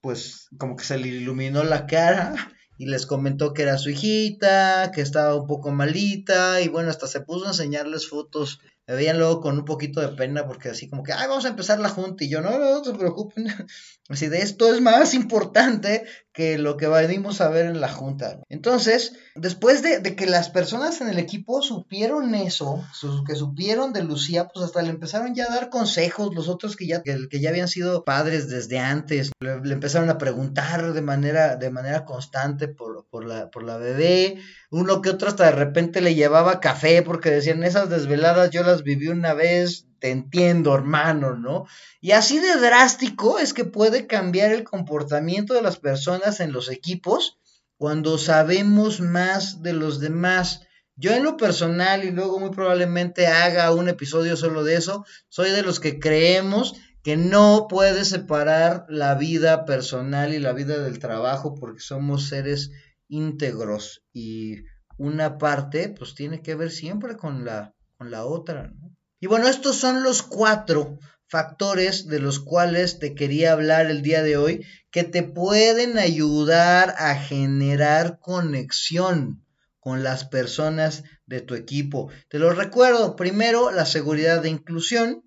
pues 0.01 0.49
como 0.59 0.77
que 0.77 0.85
se 0.85 0.99
le 0.99 1.09
iluminó 1.09 1.65
la 1.65 1.87
cara 1.87 2.35
y 2.79 2.87
les 2.87 3.07
comentó 3.07 3.53
que 3.55 3.63
era 3.63 3.79
su 3.79 3.91
hijita, 3.91 4.91
que 4.95 5.01
estaba 5.01 5.35
un 5.35 5.47
poco 5.47 5.71
malita 5.71 6.61
y 6.61 6.69
bueno, 6.69 6.91
hasta 6.91 7.07
se 7.07 7.21
puso 7.21 7.47
a 7.47 7.49
enseñarles 7.49 8.09
fotos 8.09 8.61
me 8.87 8.95
veían 8.95 9.19
luego 9.19 9.41
con 9.41 9.59
un 9.59 9.65
poquito 9.65 10.01
de 10.01 10.09
pena 10.09 10.47
porque 10.47 10.71
así 10.71 10.89
como 10.89 11.03
que, 11.03 11.13
ay, 11.13 11.27
vamos 11.29 11.45
a 11.45 11.49
empezar 11.49 11.79
la 11.81 11.89
junta 11.89 12.25
y 12.25 12.29
yo, 12.29 12.41
no, 12.41 12.59
no, 12.59 12.79
no 12.79 12.85
se 12.85 12.95
preocupen, 12.95 13.47
así 14.09 14.29
de 14.29 14.39
esto 14.39 14.73
es 14.73 14.81
más 14.81 15.15
importante 15.15 16.05
que 16.37 16.59
lo 16.59 16.77
que 16.77 16.87
venimos 16.87 17.41
a 17.41 17.49
ver 17.49 17.65
en 17.65 17.81
la 17.81 17.89
junta. 17.89 18.41
Entonces, 18.51 19.15
después 19.35 19.83
de, 19.83 20.03
que 20.15 20.27
las 20.27 20.51
personas 20.51 21.01
en 21.01 21.09
el 21.09 21.19
equipo 21.19 21.63
supieron 21.63 22.35
eso, 22.35 22.85
que 23.27 23.35
supieron 23.35 23.95
de 23.95 24.05
Lucía, 24.05 24.47
pues 24.47 24.67
hasta 24.67 24.83
le 24.83 24.91
empezaron 24.91 25.35
ya 25.35 25.47
a 25.47 25.55
dar 25.55 25.71
consejos, 25.71 26.35
los 26.35 26.49
otros 26.49 26.77
que 26.77 26.87
ya, 26.87 27.03
que, 27.03 27.41
ya 27.41 27.49
habían 27.49 27.69
sido 27.69 28.05
padres 28.05 28.51
desde 28.51 28.79
antes, 28.79 29.31
le, 29.41 29.53
empezaron 29.73 30.11
a 30.11 30.19
preguntar 30.19 30.93
de 30.93 31.01
manera, 31.01 31.57
de 31.57 31.71
manera 31.71 32.05
constante 32.05 32.69
por, 32.69 33.07
por, 33.09 33.25
la, 33.25 33.51
por 33.51 33.65
la 33.65 33.79
bebé, 33.79 34.39
uno 34.77 35.01
que 35.01 35.09
otro 35.09 35.29
hasta 35.29 35.47
de 35.47 35.53
repente 35.53 36.03
le 36.03 36.15
llevaba 36.15 36.61
café 36.61 37.01
porque 37.01 37.31
decían, 37.31 37.65
esas 37.65 37.89
desveladas 37.89 38.51
yo 38.51 38.63
las 38.63 38.83
viví 38.83 39.09
una 39.09 39.33
vez, 39.33 39.87
te 40.01 40.11
entiendo, 40.11 40.75
hermano, 40.75 41.35
¿no? 41.35 41.65
Y 42.03 42.11
así 42.11 42.39
de 42.41 42.57
drástico 42.57 43.39
es 43.39 43.55
que 43.55 43.65
puede 43.65 44.07
cambiar 44.07 44.53
el 44.53 44.65
comportamiento 44.65 45.55
de 45.55 45.63
las 45.63 45.79
personas 45.79 46.41
en 46.41 46.53
los 46.53 46.71
equipos 46.71 47.39
cuando 47.79 48.19
sabemos 48.19 49.01
más 49.01 49.63
de 49.63 49.73
los 49.73 49.99
demás. 49.99 50.61
Yo 50.95 51.13
en 51.13 51.25
lo 51.25 51.39
personal, 51.39 52.05
y 52.05 52.11
luego 52.11 52.39
muy 52.39 52.51
probablemente 52.51 53.29
haga 53.29 53.73
un 53.73 53.89
episodio 53.89 54.37
solo 54.37 54.63
de 54.63 54.77
eso, 54.77 55.07
soy 55.29 55.53
de 55.53 55.63
los 55.63 55.81
que 55.81 55.99
creemos 55.99 56.75
que 57.03 57.17
no 57.17 57.67
puede 57.69 58.05
separar 58.05 58.85
la 58.89 59.15
vida 59.15 59.65
personal 59.65 60.35
y 60.35 60.39
la 60.39 60.53
vida 60.53 60.79
del 60.79 60.99
trabajo 60.99 61.55
porque 61.55 61.81
somos 61.81 62.29
seres 62.29 62.73
íntegros 63.09 64.05
y 64.13 64.65
una 64.99 65.39
parte 65.39 65.89
pues 65.89 66.15
tiene 66.15 66.43
que 66.43 66.55
ver 66.55 66.71
siempre 66.71 67.17
con 67.17 67.45
la, 67.45 67.75
con 67.97 68.11
la 68.11 68.25
otra. 68.25 68.73
Y 69.21 69.27
bueno, 69.27 69.49
estos 69.49 69.77
son 69.77 70.03
los 70.03 70.23
cuatro 70.23 70.99
factores 71.29 72.07
de 72.07 72.21
los 72.21 72.39
cuales 72.39 72.99
te 72.99 73.15
quería 73.15 73.53
hablar 73.53 73.87
el 73.87 74.03
día 74.03 74.23
de 74.23 74.37
hoy 74.37 74.65
que 74.91 75.05
te 75.05 75.23
pueden 75.23 75.99
ayudar 75.99 76.95
a 76.99 77.15
generar 77.17 78.21
conexión 78.21 79.45
con 79.81 80.03
las 80.03 80.25
personas 80.25 81.05
de 81.27 81.41
tu 81.41 81.55
equipo. 81.55 82.11
Te 82.29 82.39
lo 82.39 82.53
recuerdo, 82.53 83.17
primero 83.17 83.71
la 83.71 83.87
seguridad 83.87 84.43
de 84.43 84.51
inclusión, 84.51 85.25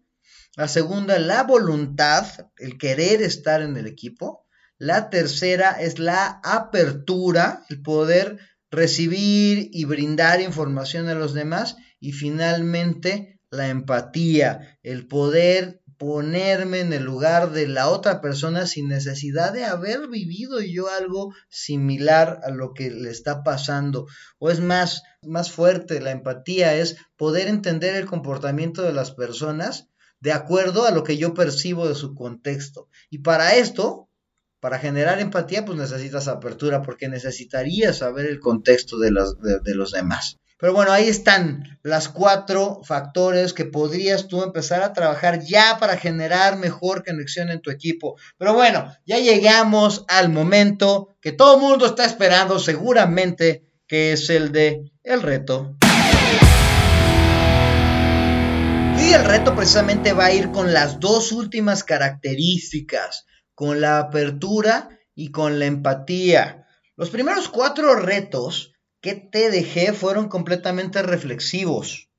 la 0.56 0.68
segunda 0.68 1.20
la 1.20 1.44
voluntad, 1.44 2.26
el 2.58 2.78
querer 2.78 3.22
estar 3.22 3.62
en 3.62 3.78
el 3.78 3.88
equipo, 3.88 4.46
la 4.80 5.10
tercera 5.10 5.72
es 5.72 6.00
la 6.00 6.40
apertura, 6.42 7.66
el 7.70 7.82
poder 7.82 8.40
recibir 8.72 9.70
y 9.74 9.84
brindar 9.84 10.40
información 10.40 11.10
a 11.10 11.16
los 11.16 11.34
demás. 11.34 11.76
Y 12.00 12.14
finalmente, 12.14 13.42
la 13.52 13.68
empatía, 13.68 14.80
el 14.82 15.06
poder 15.06 15.82
ponerme 15.98 16.80
en 16.80 16.94
el 16.94 17.04
lugar 17.04 17.52
de 17.52 17.68
la 17.68 17.90
otra 17.90 18.22
persona 18.22 18.66
sin 18.66 18.88
necesidad 18.88 19.52
de 19.52 19.66
haber 19.66 20.08
vivido 20.08 20.62
yo 20.62 20.88
algo 20.88 21.34
similar 21.50 22.40
a 22.44 22.52
lo 22.52 22.74
que 22.74 22.90
le 22.90 23.10
está 23.10 23.44
pasando. 23.44 24.08
O 24.38 24.50
es 24.50 24.62
más, 24.62 25.04
más 25.24 25.52
fuerte, 25.52 26.00
la 26.00 26.12
empatía 26.12 26.74
es 26.76 26.96
poder 27.18 27.50
entender 27.50 27.96
el 27.96 28.06
comportamiento 28.06 28.82
de 28.84 28.94
las 28.94 29.12
personas 29.12 29.90
de 30.22 30.32
acuerdo 30.32 30.86
a 30.86 30.92
lo 30.92 31.04
que 31.04 31.18
yo 31.18 31.34
percibo 31.34 31.88
de 31.88 31.96
su 31.96 32.16
contexto. 32.16 32.88
Y 33.10 33.20
para 33.20 33.56
esto, 33.56 34.09
para 34.60 34.80
generar 34.80 35.20
empatía, 35.20 35.66
pues 35.66 35.78
necesitas 35.78 36.28
apertura, 36.28 36.82
porque 36.82 37.08
necesitarías 37.08 37.98
saber 37.98 38.26
el 38.26 38.40
contexto 38.40 38.98
de 38.98 39.12
los, 39.12 39.40
de, 39.40 39.76
los 39.76 39.92
demás. 39.92 40.38
Pero 40.58 40.74
bueno, 40.74 40.92
ahí 40.92 41.08
están 41.08 41.80
las 41.84 42.10
cuatro 42.10 42.82
factores 42.84 43.54
que 43.54 43.64
podrías 43.64 44.28
tú 44.28 44.44
empezar 44.44 44.84
a 44.84 44.92
trabajar 44.92 45.40
ya 45.42 45.78
para 45.80 45.96
generar 45.96 46.58
mejor 46.58 47.06
conexión 47.06 47.50
en 47.50 47.62
tu 47.62 47.72
equipo. 47.72 48.18
Pero 48.38 48.54
bueno, 48.54 48.94
ya 49.06 49.20
llegamos 49.20 50.04
al 50.10 50.28
momento 50.28 51.16
que 51.22 51.32
todo 51.32 51.56
el 51.56 51.62
mundo 51.62 51.86
está 51.86 52.04
esperando 52.04 52.60
seguramente, 52.60 53.72
que 53.88 54.12
es 54.12 54.30
el 54.30 54.52
de 54.52 54.92
el 55.04 55.22
reto. 55.22 55.78
Y 58.98 59.14
el 59.14 59.24
reto 59.24 59.56
precisamente 59.56 60.12
va 60.12 60.26
a 60.26 60.34
ir 60.34 60.52
con 60.52 60.74
las 60.74 61.00
dos 61.00 61.32
últimas 61.32 61.86
características 61.86 63.26
con 63.60 63.82
la 63.82 64.00
apertura 64.00 64.88
y 65.14 65.32
con 65.32 65.60
la 65.60 65.66
empatía. 65.66 66.66
Los 66.96 67.10
primeros 67.10 67.50
cuatro 67.50 67.94
retos 67.96 68.72
que 69.02 69.16
te 69.16 69.52
dejé 69.52 69.92
fueron 69.92 70.30
completamente 70.30 71.02
reflexivos. 71.02 72.10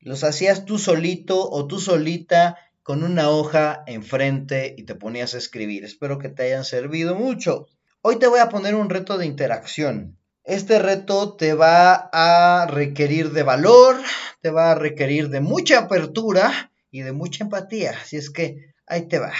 Los 0.00 0.24
hacías 0.24 0.64
tú 0.64 0.78
solito 0.78 1.46
o 1.50 1.66
tú 1.66 1.78
solita 1.78 2.56
con 2.82 3.02
una 3.02 3.28
hoja 3.28 3.84
enfrente 3.86 4.76
y 4.78 4.84
te 4.84 4.94
ponías 4.94 5.34
a 5.34 5.36
escribir. 5.36 5.84
Espero 5.84 6.16
que 6.16 6.30
te 6.30 6.44
hayan 6.44 6.64
servido 6.64 7.14
mucho. 7.14 7.66
Hoy 8.00 8.18
te 8.18 8.26
voy 8.26 8.40
a 8.40 8.48
poner 8.48 8.74
un 8.74 8.88
reto 8.88 9.18
de 9.18 9.26
interacción. 9.26 10.16
Este 10.42 10.78
reto 10.78 11.36
te 11.36 11.52
va 11.52 12.08
a 12.14 12.66
requerir 12.66 13.32
de 13.32 13.42
valor, 13.42 13.96
te 14.40 14.48
va 14.48 14.70
a 14.70 14.74
requerir 14.74 15.28
de 15.28 15.40
mucha 15.40 15.80
apertura 15.80 16.72
y 16.90 17.02
de 17.02 17.12
mucha 17.12 17.44
empatía. 17.44 17.90
Así 17.90 18.16
es 18.16 18.30
que 18.30 18.72
ahí 18.86 19.06
te 19.06 19.18
va. 19.18 19.34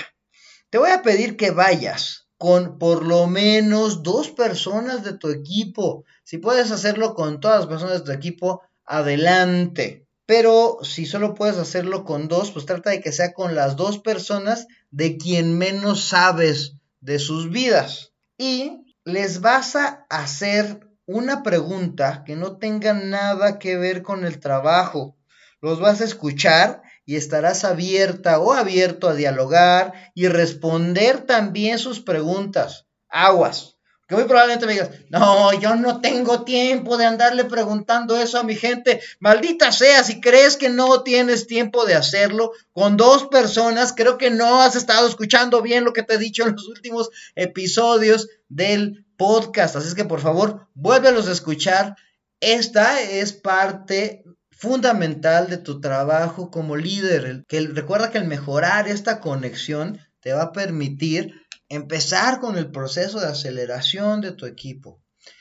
Te 0.70 0.76
voy 0.76 0.90
a 0.90 1.00
pedir 1.00 1.38
que 1.38 1.50
vayas 1.50 2.28
con 2.36 2.78
por 2.78 3.06
lo 3.06 3.26
menos 3.26 4.02
dos 4.02 4.28
personas 4.30 5.02
de 5.02 5.14
tu 5.14 5.30
equipo. 5.30 6.04
Si 6.24 6.36
puedes 6.36 6.70
hacerlo 6.70 7.14
con 7.14 7.40
todas 7.40 7.60
las 7.60 7.68
personas 7.68 8.00
de 8.00 8.04
tu 8.04 8.12
equipo, 8.12 8.60
adelante. 8.84 10.06
Pero 10.26 10.76
si 10.82 11.06
solo 11.06 11.34
puedes 11.34 11.56
hacerlo 11.56 12.04
con 12.04 12.28
dos, 12.28 12.50
pues 12.50 12.66
trata 12.66 12.90
de 12.90 13.00
que 13.00 13.12
sea 13.12 13.32
con 13.32 13.54
las 13.54 13.76
dos 13.76 13.98
personas 13.98 14.66
de 14.90 15.16
quien 15.16 15.56
menos 15.56 16.04
sabes 16.04 16.74
de 17.00 17.18
sus 17.18 17.50
vidas. 17.50 18.12
Y 18.36 18.94
les 19.04 19.40
vas 19.40 19.74
a 19.74 20.06
hacer 20.10 20.86
una 21.06 21.42
pregunta 21.42 22.24
que 22.26 22.36
no 22.36 22.58
tenga 22.58 22.92
nada 22.92 23.58
que 23.58 23.78
ver 23.78 24.02
con 24.02 24.26
el 24.26 24.38
trabajo. 24.38 25.16
Los 25.62 25.80
vas 25.80 26.02
a 26.02 26.04
escuchar 26.04 26.82
y 27.08 27.16
estarás 27.16 27.64
abierta 27.64 28.38
o 28.38 28.52
abierto 28.52 29.08
a 29.08 29.14
dialogar 29.14 29.94
y 30.14 30.28
responder 30.28 31.22
también 31.22 31.78
sus 31.78 32.00
preguntas. 32.00 32.84
Aguas. 33.08 33.78
Que 34.06 34.14
muy 34.14 34.24
probablemente 34.24 34.66
me 34.66 34.74
digas, 34.74 34.90
no, 35.08 35.58
yo 35.58 35.74
no 35.76 36.02
tengo 36.02 36.44
tiempo 36.44 36.98
de 36.98 37.06
andarle 37.06 37.46
preguntando 37.46 38.14
eso 38.14 38.38
a 38.38 38.42
mi 38.42 38.56
gente. 38.56 39.00
Maldita 39.20 39.72
sea, 39.72 40.04
si 40.04 40.20
crees 40.20 40.58
que 40.58 40.68
no 40.68 41.02
tienes 41.02 41.46
tiempo 41.46 41.86
de 41.86 41.94
hacerlo 41.94 42.52
con 42.72 42.98
dos 42.98 43.28
personas, 43.28 43.94
creo 43.96 44.18
que 44.18 44.28
no 44.28 44.60
has 44.60 44.76
estado 44.76 45.08
escuchando 45.08 45.62
bien 45.62 45.84
lo 45.84 45.94
que 45.94 46.02
te 46.02 46.16
he 46.16 46.18
dicho 46.18 46.42
en 46.42 46.52
los 46.52 46.68
últimos 46.68 47.08
episodios 47.36 48.28
del 48.50 49.06
podcast. 49.16 49.76
Así 49.76 49.88
es 49.88 49.94
que 49.94 50.04
por 50.04 50.20
favor, 50.20 50.68
vuélvelos 50.74 51.26
a 51.26 51.32
escuchar. 51.32 51.96
Esta 52.40 53.00
es 53.00 53.32
parte 53.32 54.24
fundamental 54.58 55.48
de 55.48 55.58
tu 55.58 55.80
trabajo 55.80 56.50
como 56.50 56.76
líder. 56.76 57.44
Que 57.48 57.60
recuerda 57.60 58.10
que 58.10 58.18
el 58.18 58.26
mejorar 58.26 58.88
esta 58.88 59.20
conexión 59.20 60.00
te 60.20 60.32
va 60.32 60.42
a 60.42 60.52
permitir 60.52 61.34
empezar 61.68 62.40
con 62.40 62.58
el 62.58 62.70
proceso 62.70 63.20
de 63.20 63.28
aceleración 63.28 64.20
de 64.20 64.32
tu 64.32 64.46
equipo. 64.46 65.00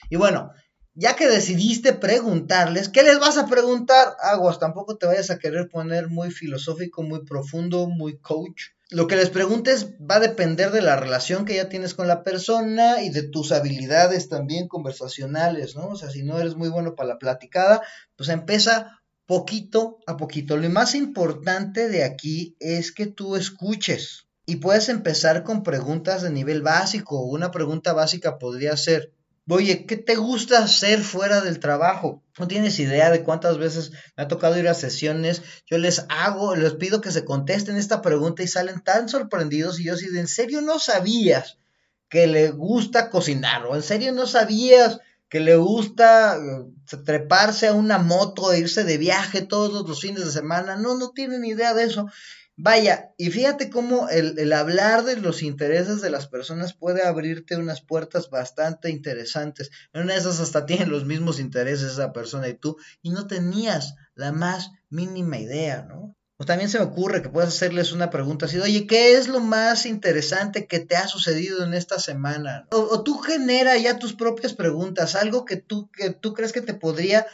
Y 0.09 0.17
bueno, 0.17 0.51
ya 0.93 1.15
que 1.15 1.27
decidiste 1.27 1.93
preguntarles, 1.93 2.89
¿qué 2.89 3.03
les 3.03 3.19
vas 3.19 3.37
a 3.37 3.47
preguntar? 3.47 4.15
Aguas, 4.21 4.59
tampoco 4.59 4.97
te 4.97 5.07
vayas 5.07 5.29
a 5.29 5.39
querer 5.39 5.67
poner 5.69 6.09
muy 6.09 6.31
filosófico, 6.31 7.03
muy 7.03 7.25
profundo, 7.25 7.87
muy 7.87 8.19
coach. 8.19 8.69
Lo 8.89 9.07
que 9.07 9.15
les 9.15 9.29
preguntes 9.29 9.95
va 9.99 10.15
a 10.15 10.21
depender 10.21 10.71
de 10.71 10.81
la 10.81 10.95
relación 10.95 11.43
que 11.43 11.55
ya 11.55 11.69
tienes 11.69 11.93
con 11.93 12.07
la 12.07 12.23
persona 12.23 13.01
y 13.01 13.09
de 13.09 13.23
tus 13.23 13.51
habilidades 13.51 14.29
también 14.29 14.67
conversacionales, 14.67 15.75
¿no? 15.75 15.89
O 15.89 15.95
sea, 15.95 16.09
si 16.09 16.23
no 16.23 16.39
eres 16.39 16.55
muy 16.55 16.69
bueno 16.69 16.95
para 16.95 17.09
la 17.09 17.17
platicada, 17.17 17.81
pues 18.15 18.29
empieza 18.29 19.01
poquito 19.27 19.99
a 20.07 20.17
poquito. 20.17 20.57
Lo 20.57 20.69
más 20.69 20.95
importante 20.95 21.89
de 21.89 22.03
aquí 22.03 22.55
es 22.59 22.91
que 22.91 23.05
tú 23.05 23.35
escuches 23.35 24.27
y 24.45 24.55
puedes 24.55 24.89
empezar 24.89 25.43
con 25.43 25.61
preguntas 25.61 26.21
de 26.21 26.31
nivel 26.31 26.61
básico. 26.61 27.21
Una 27.21 27.51
pregunta 27.51 27.91
básica 27.91 28.39
podría 28.39 28.75
ser, 28.77 29.11
oye, 29.49 29.85
¿qué 29.85 29.97
te 29.97 30.15
gusta 30.15 30.59
hacer 30.59 31.01
fuera 31.01 31.41
del 31.41 31.59
trabajo? 31.59 32.23
No 32.39 32.47
tienes 32.47 32.79
idea 32.79 33.11
de 33.11 33.23
cuántas 33.23 33.57
veces 33.57 33.91
me 34.15 34.23
ha 34.23 34.27
tocado 34.29 34.57
ir 34.57 34.69
a 34.69 34.73
sesiones. 34.73 35.41
Yo 35.65 35.77
les 35.77 36.05
hago, 36.07 36.55
les 36.55 36.75
pido 36.75 37.01
que 37.01 37.11
se 37.11 37.25
contesten 37.25 37.75
esta 37.75 38.01
pregunta 38.01 38.43
y 38.43 38.47
salen 38.47 38.81
tan 38.81 39.09
sorprendidos 39.09 39.79
y 39.79 39.83
yo 39.83 39.95
así, 39.95 40.07
¿en 40.17 40.27
serio 40.27 40.61
no 40.61 40.79
sabías 40.79 41.57
que 42.07 42.27
le 42.27 42.51
gusta 42.51 43.09
cocinar? 43.09 43.65
¿O 43.65 43.75
en 43.75 43.83
serio 43.83 44.13
no 44.13 44.25
sabías 44.25 44.99
que 45.27 45.41
le 45.41 45.57
gusta 45.57 46.37
eh, 46.37 46.65
treparse 46.87 47.67
a 47.67 47.73
una 47.73 47.97
moto 47.97 48.51
e 48.51 48.59
irse 48.59 48.83
de 48.83 48.97
viaje 48.97 49.41
todos 49.41 49.87
los 49.87 50.01
fines 50.01 50.25
de 50.25 50.31
semana. 50.31 50.75
No, 50.75 50.97
no 50.97 51.11
tienen 51.11 51.43
idea 51.45 51.73
de 51.73 51.83
eso. 51.83 52.07
Vaya, 52.59 53.13
y 53.17 53.29
fíjate 53.29 53.69
cómo 53.69 54.09
el, 54.09 54.39
el, 54.39 54.51
hablar 54.51 55.03
de 55.03 55.17
los 55.17 55.43
intereses 55.43 56.01
de 56.01 56.09
las 56.09 56.27
personas 56.27 56.73
puede 56.73 57.03
abrirte 57.03 57.55
unas 57.55 57.81
puertas 57.81 58.31
bastante 58.31 58.89
interesantes. 58.89 59.69
Una 59.93 60.13
de 60.13 60.19
esas 60.19 60.39
hasta 60.39 60.65
tienen 60.65 60.89
los 60.89 61.05
mismos 61.05 61.39
intereses 61.39 61.91
esa 61.91 62.13
persona 62.13 62.47
y 62.47 62.55
tú, 62.55 62.77
y 63.03 63.11
no 63.11 63.27
tenías 63.27 63.93
la 64.15 64.31
más 64.31 64.71
mínima 64.89 65.37
idea, 65.37 65.83
¿no? 65.83 66.06
O 66.39 66.45
también 66.45 66.69
se 66.69 66.77
me 66.77 66.85
ocurre 66.85 67.23
que 67.23 67.29
puedas 67.29 67.55
hacerles 67.55 67.91
una 67.91 68.11
pregunta 68.11 68.45
así, 68.45 68.59
oye, 68.59 68.85
¿qué 68.85 69.13
es 69.13 69.27
lo 69.27 69.39
más 69.39 69.87
interesante 69.87 70.67
que 70.67 70.79
te 70.79 70.95
ha 70.95 71.07
sucedido 71.07 71.63
en 71.63 71.73
esta 71.73 71.99
semana? 71.99 72.67
O, 72.71 73.01
tú 73.01 73.17
genera 73.17 73.75
ya 73.77 73.97
tus 73.97 74.13
propias 74.13 74.53
preguntas, 74.53 75.15
algo 75.15 75.45
que 75.45 75.57
tú, 75.57 75.89
que 75.91 76.11
tú 76.11 76.35
crees 76.35 76.51
que 76.51 76.61
te 76.61 76.75
podría, 76.75 77.25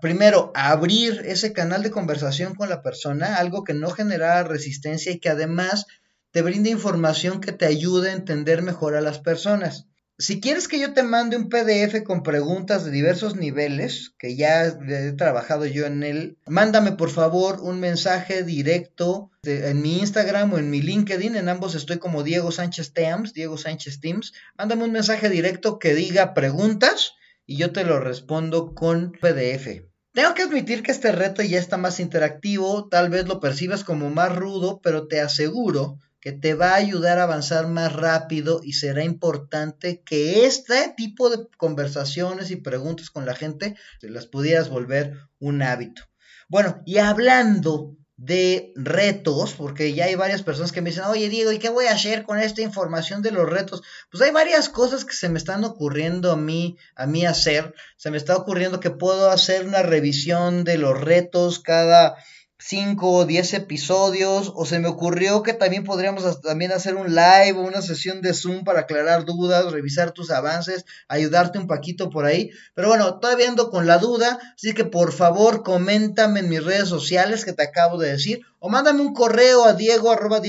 primero, 0.00 0.50
abrir 0.56 1.22
ese 1.24 1.52
canal 1.52 1.84
de 1.84 1.92
conversación 1.92 2.56
con 2.56 2.68
la 2.68 2.82
persona, 2.82 3.36
algo 3.36 3.62
que 3.62 3.74
no 3.74 3.90
genera 3.90 4.42
resistencia 4.42 5.12
y 5.12 5.20
que 5.20 5.28
además 5.28 5.86
te 6.32 6.42
brinde 6.42 6.70
información 6.70 7.40
que 7.40 7.52
te 7.52 7.66
ayude 7.66 8.10
a 8.10 8.14
entender 8.14 8.62
mejor 8.62 8.96
a 8.96 9.00
las 9.00 9.20
personas 9.20 9.86
si 10.20 10.40
quieres 10.40 10.66
que 10.66 10.80
yo 10.80 10.94
te 10.94 11.04
mande 11.04 11.36
un 11.36 11.48
PDF 11.48 12.02
con 12.02 12.24
preguntas 12.24 12.84
de 12.84 12.90
diversos 12.90 13.36
niveles, 13.36 14.14
que 14.18 14.34
ya 14.34 14.66
he 14.66 15.12
trabajado 15.12 15.64
yo 15.64 15.86
en 15.86 16.02
él, 16.02 16.38
mándame 16.44 16.92
por 16.92 17.10
favor 17.10 17.60
un 17.60 17.78
mensaje 17.78 18.42
directo 18.42 19.30
en 19.44 19.80
mi 19.80 20.00
Instagram 20.00 20.52
o 20.52 20.58
en 20.58 20.70
mi 20.70 20.82
LinkedIn, 20.82 21.36
en 21.36 21.48
ambos 21.48 21.76
estoy 21.76 21.98
como 21.98 22.24
Diego 22.24 22.50
Sánchez 22.50 22.92
Teams, 22.92 23.32
Diego 23.32 23.56
Sánchez 23.56 24.00
Teams, 24.00 24.32
mándame 24.56 24.84
un 24.84 24.92
mensaje 24.92 25.28
directo 25.28 25.78
que 25.78 25.94
diga 25.94 26.34
preguntas 26.34 27.12
y 27.46 27.56
yo 27.56 27.72
te 27.72 27.84
lo 27.84 28.00
respondo 28.00 28.74
con 28.74 29.12
PDF. 29.12 29.84
Tengo 30.12 30.34
que 30.34 30.42
admitir 30.42 30.82
que 30.82 30.90
este 30.90 31.12
reto 31.12 31.42
ya 31.42 31.60
está 31.60 31.76
más 31.76 32.00
interactivo, 32.00 32.88
tal 32.88 33.08
vez 33.08 33.28
lo 33.28 33.38
percibas 33.38 33.84
como 33.84 34.10
más 34.10 34.34
rudo, 34.34 34.80
pero 34.82 35.06
te 35.06 35.20
aseguro 35.20 36.00
que 36.20 36.32
te 36.32 36.54
va 36.54 36.70
a 36.72 36.76
ayudar 36.76 37.18
a 37.18 37.24
avanzar 37.24 37.68
más 37.68 37.92
rápido 37.92 38.60
y 38.62 38.72
será 38.72 39.04
importante 39.04 40.02
que 40.02 40.46
este 40.46 40.92
tipo 40.96 41.30
de 41.30 41.46
conversaciones 41.56 42.50
y 42.50 42.56
preguntas 42.56 43.10
con 43.10 43.26
la 43.26 43.34
gente 43.34 43.76
se 44.00 44.10
las 44.10 44.26
pudieras 44.26 44.68
volver 44.68 45.14
un 45.38 45.62
hábito. 45.62 46.02
Bueno, 46.48 46.82
y 46.86 46.98
hablando 46.98 47.96
de 48.18 48.72
retos, 48.74 49.54
porque 49.54 49.94
ya 49.94 50.06
hay 50.06 50.16
varias 50.16 50.42
personas 50.42 50.72
que 50.72 50.82
me 50.82 50.90
dicen, 50.90 51.04
oye 51.04 51.28
Diego, 51.28 51.52
¿y 51.52 51.60
qué 51.60 51.68
voy 51.68 51.86
a 51.86 51.92
hacer 51.92 52.24
con 52.24 52.40
esta 52.40 52.62
información 52.62 53.22
de 53.22 53.30
los 53.30 53.48
retos? 53.48 53.82
Pues 54.10 54.22
hay 54.22 54.32
varias 54.32 54.68
cosas 54.68 55.04
que 55.04 55.14
se 55.14 55.28
me 55.28 55.38
están 55.38 55.62
ocurriendo 55.64 56.32
a 56.32 56.36
mí, 56.36 56.76
a 56.96 57.06
mí 57.06 57.24
hacer. 57.24 57.74
Se 57.96 58.10
me 58.10 58.16
está 58.16 58.36
ocurriendo 58.36 58.80
que 58.80 58.90
puedo 58.90 59.30
hacer 59.30 59.64
una 59.64 59.82
revisión 59.82 60.64
de 60.64 60.78
los 60.78 61.00
retos 61.00 61.60
cada 61.60 62.16
5 62.60 63.12
o 63.12 63.24
10 63.24 63.54
episodios, 63.54 64.52
o 64.54 64.66
se 64.66 64.80
me 64.80 64.88
ocurrió 64.88 65.42
que 65.44 65.52
también 65.52 65.84
podríamos 65.84 66.40
también 66.40 66.72
hacer 66.72 66.96
un 66.96 67.14
live 67.14 67.54
o 67.56 67.62
una 67.62 67.82
sesión 67.82 68.20
de 68.20 68.34
Zoom 68.34 68.64
para 68.64 68.80
aclarar 68.80 69.24
dudas, 69.24 69.70
revisar 69.70 70.10
tus 70.10 70.30
avances, 70.30 70.84
ayudarte 71.06 71.58
un 71.58 71.68
poquito 71.68 72.10
por 72.10 72.24
ahí. 72.24 72.50
Pero 72.74 72.88
bueno, 72.88 73.20
todavía 73.20 73.48
ando 73.48 73.70
con 73.70 73.86
la 73.86 73.98
duda, 73.98 74.38
así 74.56 74.74
que 74.74 74.84
por 74.84 75.12
favor 75.12 75.62
coméntame 75.62 76.40
en 76.40 76.48
mis 76.48 76.64
redes 76.64 76.88
sociales 76.88 77.44
que 77.44 77.52
te 77.52 77.62
acabo 77.62 77.96
de 77.98 78.10
decir, 78.10 78.40
o 78.60 78.68
mándame 78.68 79.00
un 79.00 79.14
correo 79.14 79.64
a 79.64 79.74
diego 79.74 80.10
arroba 80.10 80.40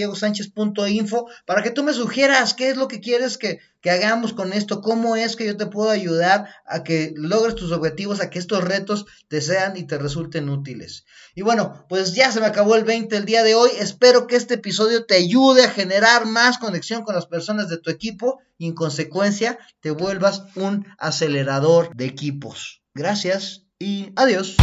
info 0.90 1.28
para 1.46 1.64
que 1.64 1.72
tú 1.72 1.84
me 1.84 1.94
sugieras 1.94 2.54
qué 2.54 2.70
es 2.70 2.78
lo 2.78 2.88
que 2.88 3.00
quieres 3.00 3.38
que, 3.38 3.60
que 3.82 3.92
hagamos 3.92 4.34
con 4.34 4.54
esto, 4.54 4.82
cómo 4.82 5.16
es 5.16 5.36
que 5.36 5.46
yo 5.46 5.58
te 5.58 5.68
puedo 5.68 5.90
ayudar 5.90 6.48
a 6.66 6.84
que 6.84 7.14
logres 7.16 7.56
tus 7.56 7.72
objetivos, 7.72 8.20
a 8.20 8.30
que 8.30 8.40
estos 8.40 8.64
retos 8.64 9.06
te 9.28 9.42
sean 9.42 9.78
y 9.78 9.84
te 9.84 9.98
resulten 9.98 10.50
útiles. 10.50 11.06
Y 11.36 11.42
bueno, 11.42 11.86
pues 11.88 12.14
ya 12.14 12.32
se 12.32 12.40
me 12.40 12.48
acabó 12.48 12.76
el 12.76 12.84
20 12.84 13.16
el 13.16 13.26
día 13.26 13.44
de 13.44 13.56
hoy. 13.56 13.70
Espero 13.80 14.28
que 14.28 14.36
este 14.36 14.56
episodio 14.56 15.06
te 15.06 15.16
ayude 15.16 15.64
a 15.64 15.72
generar 15.72 16.26
más 16.26 16.58
conexión 16.58 17.04
con 17.04 17.16
las 17.16 17.28
personas 17.28 17.70
de 17.70 17.78
tu 17.78 17.90
equipo 17.90 18.40
y 18.58 18.68
en 18.68 18.74
consecuencia 18.74 19.58
te 19.80 19.92
vuelvas 19.92 20.44
un 20.56 20.86
acelerador 20.98 21.96
de 21.96 22.06
equipos. 22.06 22.82
Gracias 22.94 23.66
y 23.80 24.12
adiós. 24.16 24.58